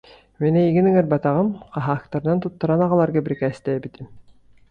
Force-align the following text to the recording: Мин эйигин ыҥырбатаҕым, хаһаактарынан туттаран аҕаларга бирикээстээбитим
Мин 0.43 0.53
эйигин 0.61 0.85
ыҥырбатаҕым, 0.89 1.49
хаһаактарынан 1.73 2.39
туттаран 2.43 2.81
аҕаларга 2.85 3.21
бирикээстээбитим 3.25 4.05